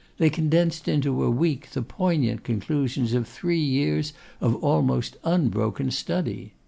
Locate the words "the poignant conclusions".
1.69-3.13